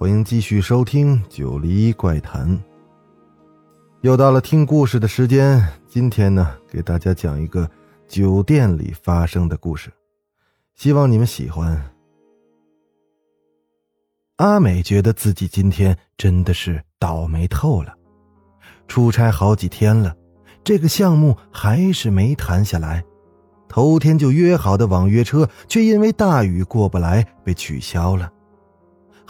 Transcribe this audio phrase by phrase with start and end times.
[0.00, 2.48] 欢迎继续收听《九黎怪谈》。
[4.00, 7.70] 又到了听故事的时间，今天呢，给大家讲一个
[8.08, 9.92] 酒店里发生的故事，
[10.74, 11.78] 希望你们喜欢。
[14.36, 17.94] 阿美觉得自己今天真的是倒霉透了，
[18.88, 20.16] 出差好几天了，
[20.64, 23.04] 这个项目还是没谈下来。
[23.68, 28.32] 头天就约好的网约车，却因为大雨过不来被取消了。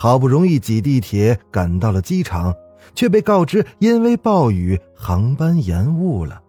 [0.03, 2.55] 好不容易挤地铁赶到了机场，
[2.95, 6.41] 却被告知因为暴雨航班延误了，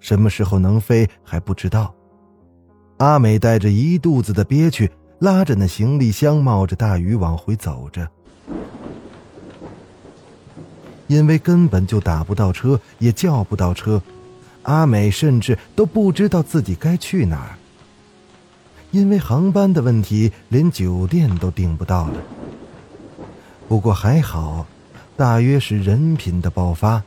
[0.00, 1.94] 什么时候能飞还不知道。
[2.98, 8.06] 阿美带着一肚子的憋屈，拉着那行李箱冒着大雨往回走着。
[11.06, 14.02] 因为根本就打不到车，也叫不到车。
[14.64, 17.56] 阿美甚至都不知道自己该去哪儿，
[18.90, 22.14] 因为航班的问题，连酒店都订不到了。
[23.70, 24.66] 不过还好，
[25.16, 27.00] 大约是人品的爆发，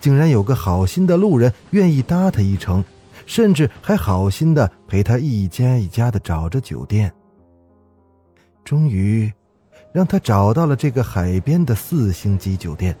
[0.00, 2.82] 竟然有个好心的路人愿意搭他一程，
[3.26, 7.12] 甚至还好心的陪他一家一家的找着酒店。
[8.64, 9.30] 终于，
[9.92, 12.96] 让他找到了这个海边的四星级酒店。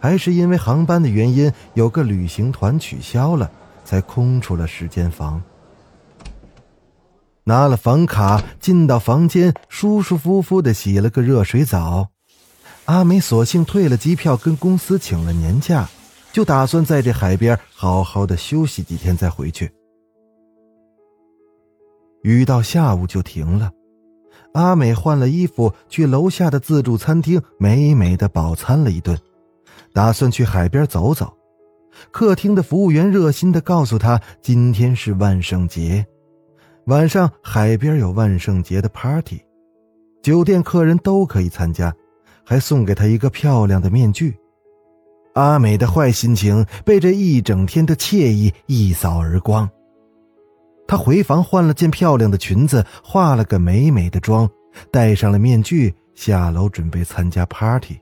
[0.00, 3.48] 还是因为航班的原因，有个旅行团取消了，
[3.84, 5.40] 才空出了十间房。
[7.50, 12.06] 拿了房卡，进到房间，舒舒服服的洗了个热水澡。
[12.84, 15.88] 阿美索性退了机票，跟公司请了年假，
[16.32, 19.68] 就打算在这海边好好的休息几天再回去。
[22.22, 23.72] 雨到下午就停了，
[24.54, 29.18] 阿美换了衣服，去楼下的自助餐厅美美的饱餐了一顿。
[29.92, 31.36] 打算去海边走走，
[32.12, 36.06] 客厅的服务员热心的告诉他，今天是万圣节，
[36.86, 39.40] 晚上海边有万圣节的 party，
[40.22, 41.94] 酒店客人都可以参加，
[42.44, 44.36] 还送给他一个漂亮的面具。
[45.34, 49.68] 阿美的坏心情被这一整天的惬意一扫而光。
[50.88, 54.50] 她回房换了件漂亮的裙子，化了个美美的妆，
[54.90, 58.00] 戴上了面具，下楼准备参加 party。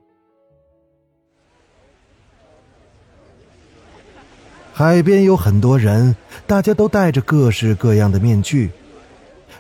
[4.79, 6.15] 海边有很多人，
[6.47, 8.71] 大家都戴着各式各样的面具。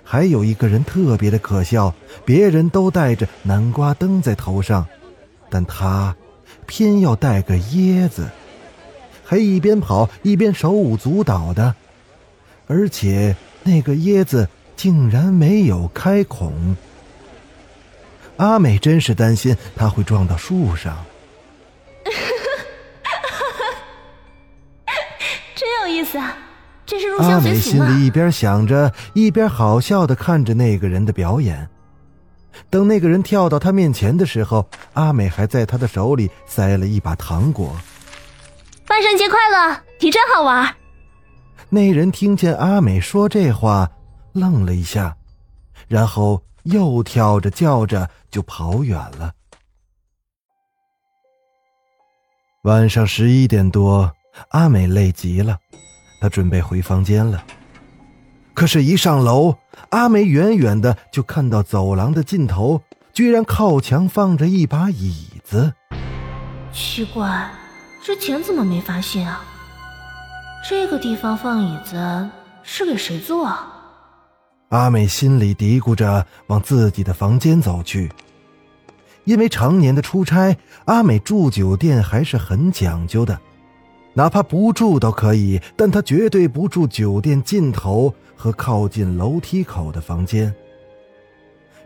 [0.05, 1.93] 还有一个人特别的可笑，
[2.25, 4.87] 别人都戴着南瓜灯在头上，
[5.51, 6.15] 但他
[6.67, 8.29] 偏要戴个椰子，
[9.25, 11.75] 还一边跑一边手舞足蹈的，
[12.69, 13.35] 而且
[13.65, 16.77] 那个椰子竟然没有开孔。
[18.37, 20.97] 阿美真是担心他会撞到树上。
[25.89, 26.37] 意思啊，
[26.87, 31.69] 这是入乡随俗阿美心里一边想着，一边好笑的看着那个人的表演。
[32.71, 37.77] 等那个人跳到他面前的时候，阿美还在他的手里塞了一把糖果。
[38.89, 40.75] 万圣节快乐，你真好玩。
[41.69, 43.89] 那人听见阿美说这话，
[44.33, 45.17] 愣了一下，
[45.87, 49.33] 然后又跳着叫着就跑远了。
[52.63, 54.11] 晚上十一点多，
[54.49, 55.59] 阿美累极了。
[56.21, 57.45] 她准备回房间了，
[58.55, 59.55] 可是，一上楼，
[59.91, 62.83] 阿美远远的就看到走廊的尽头，
[63.13, 65.73] 居然靠墙放着一把椅子。
[66.73, 67.51] 奇怪，
[68.03, 69.45] 之前怎么没发现啊？
[70.69, 72.29] 这个地方放椅子
[72.65, 73.75] 是给谁坐啊？
[74.71, 78.11] 阿美心里嘀咕着，往自己的房间走去。
[79.25, 80.57] 因为常年的出差，
[80.87, 83.39] 阿美住酒店还是很讲究的。
[84.19, 90.53] 哪怕不住都可以，但他绝对不住酒店尽头和靠近楼梯口的房间。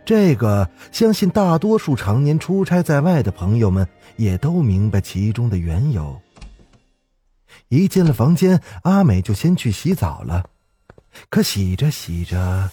[0.02, 3.86] 这个，相信大多数常年出差在外的朋友们
[4.16, 6.18] 也都明白其中的缘由。
[7.68, 10.42] 一进了房间，阿美就先去洗澡了。
[11.28, 12.70] 可洗着洗着，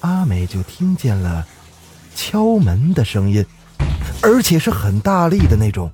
[0.00, 1.46] 阿美就听见了
[2.14, 3.44] 敲门的声音，
[4.22, 5.90] 而且是很大力的那种。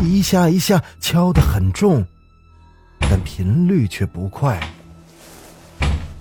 [0.00, 2.04] 一下一下敲得很重，
[3.00, 4.60] 但频率却不快。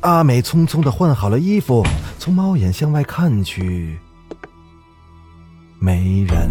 [0.02, 1.86] 阿美匆匆的换好了衣服，
[2.18, 4.00] 从猫眼向外看去，
[5.80, 6.50] 没人。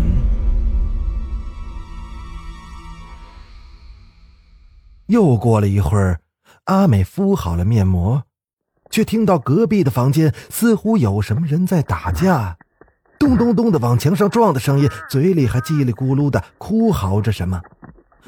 [5.06, 6.20] 又过了一会儿，
[6.66, 8.22] 阿美敷好了面膜，
[8.90, 12.56] 却听到隔壁的房间似乎有什么人在打架，
[13.20, 17.60] 咚咚咚的往墙上撞的声音，嘴里还叽里咕噜的哭嚎着什么。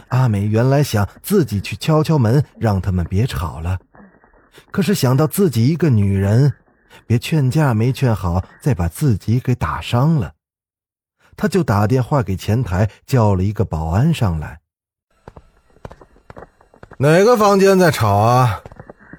[0.09, 3.79] 阿美原来想自己去敲敲门，让他们别吵了，
[4.71, 6.53] 可是想到自己一个女人，
[7.07, 10.33] 别劝架没劝好，再把自己给打伤了，
[11.39, 14.61] 他就打电话给前台，叫了一个保安上来。
[16.99, 18.61] 哪个房间在吵啊？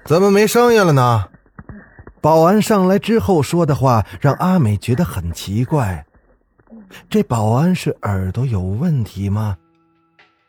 [0.04, 1.24] 怎么没声音了呢？
[2.24, 6.06] 保安上来之后说的话让阿美觉得很奇怪。
[7.10, 9.58] 这保安是耳朵有问题吗？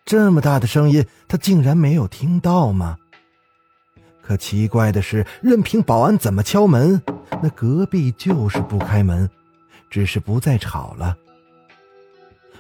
[0.06, 2.96] 这么大的声音，他竟然没有听到吗？
[4.22, 7.02] 可奇怪的是，任凭保安怎么敲门，
[7.44, 9.30] 那隔壁就是不开门，
[9.90, 11.18] 只是不再吵了。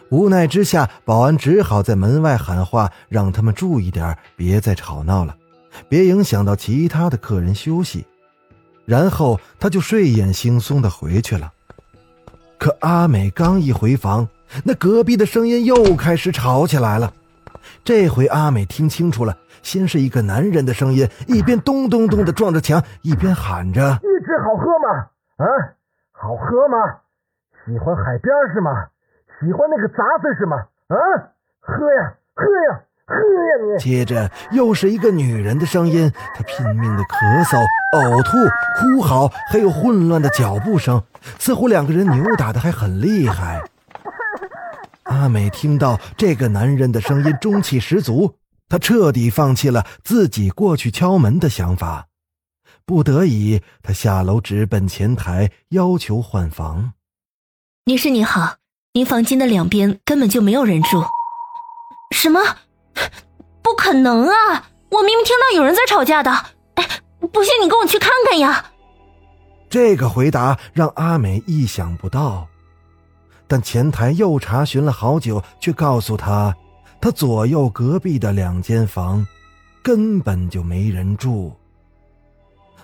[0.09, 5.33] 无奈之下，保安只好在门外喊话，让他们注意点，别再吵闹了，
[5.87, 8.05] 别影响到其他的客人休息。
[8.85, 11.51] 然后他就睡眼惺忪的回去了。
[12.57, 14.27] 可阿美刚一回房，
[14.63, 17.13] 那隔壁的声音又开始吵起来了。
[17.83, 25.09] 这回阿美听清楚了，先是一个男人的声音，一边咚咚咚的撞着墙，一边喊着：“一直好喝吗？
[25.37, 25.45] 啊，
[26.11, 26.77] 好喝吗？
[27.65, 28.87] 喜欢海边是吗？
[29.39, 30.57] 喜欢那个杂碎是吗？
[30.87, 30.95] 啊，
[31.59, 32.81] 喝呀，喝呀，”
[33.79, 37.63] 接着又是一个女人的声音，她拼命的咳嗽、
[37.93, 38.31] 呕吐、
[38.79, 41.03] 哭嚎，还有混乱的脚步声，
[41.37, 43.61] 似乎两个人扭打的还很厉害。
[45.03, 48.37] 阿美听到这个男人的声音，中气十足。
[48.67, 52.07] 她彻底放弃了自己过去敲门的想法，
[52.83, 56.93] 不得已，她下楼直奔前台，要求换房。
[57.85, 58.55] 女士您好，
[58.93, 61.03] 您房间的两边根本就没有人住。
[62.09, 62.39] 什么？
[63.61, 64.69] 不可能啊！
[64.89, 66.31] 我明明听到有人在吵架的。
[66.75, 66.87] 哎，
[67.31, 68.71] 不信你跟我去看看呀！
[69.69, 72.47] 这个回答让阿美意想不到。
[73.47, 76.55] 但前台又查询了好久，却告诉他，
[77.01, 79.25] 他左右隔壁的两间房
[79.83, 81.53] 根本就没人住。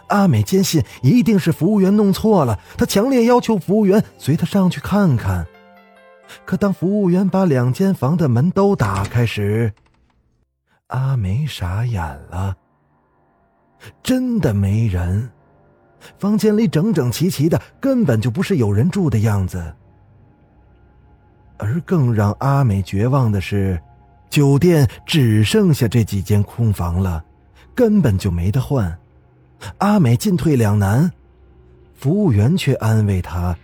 [0.07, 5.47] 阿美坚信一定是服务员弄错了，她强烈要求服务员随她上去看看。
[6.45, 9.73] 可当服务员把两间房的门都打开时，
[10.91, 12.55] 阿美傻眼了，
[14.03, 15.29] 真的没人，
[16.19, 19.73] 房间里整整齐齐的，根本就不是有人住的样子。
[21.57, 23.81] 而更让阿美绝望的是，
[24.29, 27.23] 酒店只剩下这几间空房了，
[27.73, 28.97] 根本就没得换。
[29.77, 31.09] 阿美进退两难，
[31.93, 33.55] 服务员却安慰她，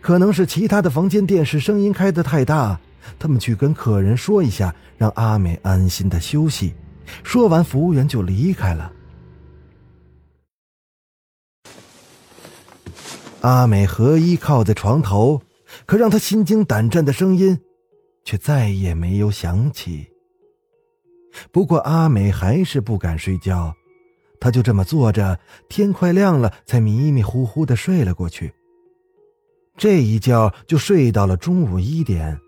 [0.00, 2.80] 可能是其他的房间电视声音开得太大，
[3.18, 6.74] 他们去跟客人说一下，让阿美安心的休息。
[7.22, 8.92] 说完，服务员就离开了。
[13.40, 15.42] 阿美合衣靠在床头。
[15.86, 17.58] 可让她心惊胆战的声音，
[18.24, 20.06] 却再也没有响起。
[21.50, 23.74] 不过阿美还是不敢睡觉，
[24.38, 25.40] 她就这么坐着，
[25.70, 28.52] 天快亮了才迷迷糊糊的睡了过去。
[29.78, 32.38] 这一觉就睡到了中午一点。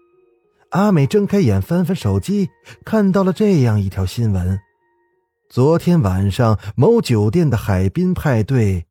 [0.75, 2.50] 阿美睁开眼翻翻手机，
[2.85, 4.59] 看到了这样一条新闻：
[5.49, 8.85] 昨天晚上某酒店的海滨派对，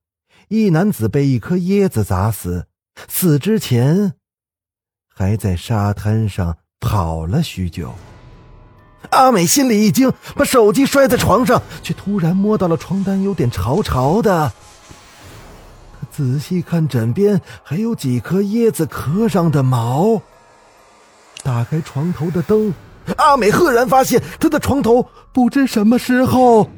[0.47, 2.67] 一男子被一颗椰子砸死，
[3.09, 4.13] 死之前。
[5.13, 7.93] 还在沙滩上跑了许久，
[9.09, 14.53] 阿美心里一惊，把手机摔在床上，却突然摸到了床单有点潮潮的。
[16.09, 20.21] 仔细看枕边，还有几颗椰子壳上的毛。
[21.43, 22.73] 打开床头的灯，
[23.17, 26.69] 阿美赫然发现，她的床头不知什么时候，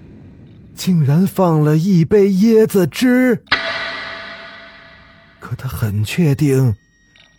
[0.76, 3.44] 竟然放了一杯椰子汁。
[5.40, 6.76] 可她很确定。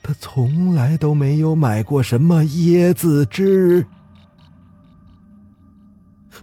[0.09, 3.85] 他从来都没有买过什么椰子汁。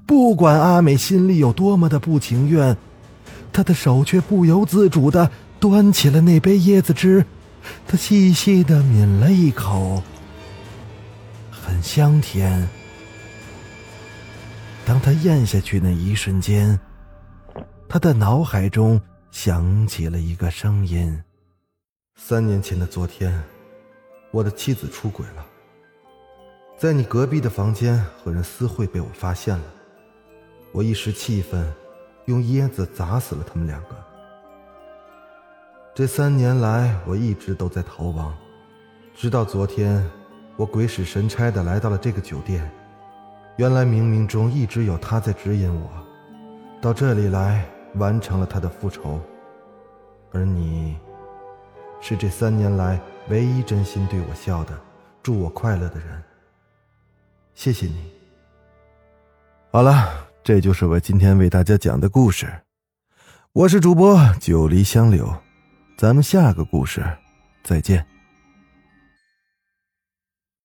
[0.05, 2.75] 不管阿美心里有多么的不情愿，
[3.53, 7.25] 她的手却不由自主的端起了那杯椰子汁。
[7.87, 10.03] 她细细的抿了一口，
[11.83, 12.67] 香甜。
[14.85, 16.79] 当他咽下去那一瞬间，
[17.89, 18.99] 他的脑海中
[19.31, 21.21] 响起了一个声音：
[22.15, 23.43] 三年前的昨天。
[24.31, 25.45] 我的妻子出轨了，
[26.75, 29.65] 在你隔壁的房间和人私会被我发现了，
[30.71, 31.71] 我一时气愤，
[32.25, 33.89] 用椰子砸死了他们两个。
[35.93, 38.35] 这三年来，我一直都在逃亡，
[39.13, 40.03] 直到昨天，
[40.55, 42.69] 我鬼使神差的来到了这个酒店，
[43.57, 45.89] 原来冥冥中一直有他在指引我，
[46.79, 49.19] 到这里来完成了他的复仇。
[50.31, 50.95] 而你，
[51.99, 54.79] 是这三年来唯一真心对我笑的、
[55.21, 56.23] 祝我快乐的人。
[57.55, 58.11] 谢谢你。
[59.71, 62.47] 好了，这就是我今天为大家讲的故事。
[63.53, 65.31] 我是主播九黎香柳，
[65.97, 67.03] 咱们下个故事
[67.63, 68.12] 再见。